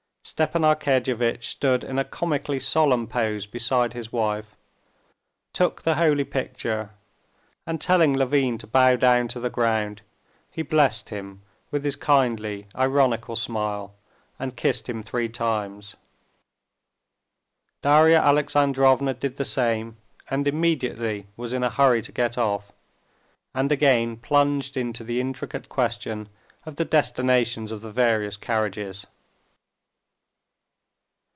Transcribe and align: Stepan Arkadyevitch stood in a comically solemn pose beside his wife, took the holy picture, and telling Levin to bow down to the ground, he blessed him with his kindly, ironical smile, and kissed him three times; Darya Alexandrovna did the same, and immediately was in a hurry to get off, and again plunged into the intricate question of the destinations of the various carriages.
Stepan 0.23 0.61
Arkadyevitch 0.61 1.43
stood 1.43 1.83
in 1.83 1.99
a 1.99 2.05
comically 2.05 2.59
solemn 2.59 3.05
pose 3.05 3.45
beside 3.45 3.91
his 3.91 4.13
wife, 4.13 4.55
took 5.51 5.81
the 5.81 5.95
holy 5.95 6.23
picture, 6.23 6.91
and 7.67 7.81
telling 7.81 8.13
Levin 8.15 8.57
to 8.59 8.65
bow 8.65 8.95
down 8.95 9.27
to 9.27 9.39
the 9.41 9.49
ground, 9.49 10.01
he 10.49 10.61
blessed 10.61 11.09
him 11.09 11.41
with 11.69 11.83
his 11.83 11.97
kindly, 11.97 12.65
ironical 12.75 13.35
smile, 13.35 13.93
and 14.39 14.55
kissed 14.55 14.87
him 14.87 15.03
three 15.03 15.27
times; 15.27 15.95
Darya 17.81 18.19
Alexandrovna 18.21 19.13
did 19.15 19.35
the 19.35 19.43
same, 19.45 19.97
and 20.29 20.47
immediately 20.47 21.27
was 21.35 21.51
in 21.51 21.63
a 21.63 21.69
hurry 21.69 22.01
to 22.03 22.11
get 22.11 22.37
off, 22.37 22.71
and 23.53 23.69
again 23.69 24.15
plunged 24.15 24.77
into 24.77 25.03
the 25.03 25.19
intricate 25.19 25.67
question 25.67 26.29
of 26.65 26.77
the 26.77 26.85
destinations 26.85 27.69
of 27.71 27.81
the 27.81 27.91
various 27.91 28.37
carriages. 28.37 29.05